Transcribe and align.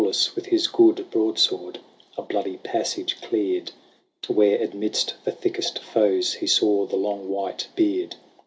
Aulus 0.03 0.33
with 0.35 0.47
his 0.47 0.65
good 0.65 1.11
broadsword 1.11 1.77
A 2.17 2.23
bloody 2.23 2.57
passage 2.57 3.21
cleared 3.21 3.71
To 4.23 4.33
where, 4.33 4.57
amidst 4.63 5.13
the 5.25 5.31
thickest 5.31 5.77
foes. 5.77 6.33
He 6.33 6.47
saw 6.47 6.87
the 6.87 6.95
long 6.97 7.29
white 7.29 7.67
beard. 7.75 8.15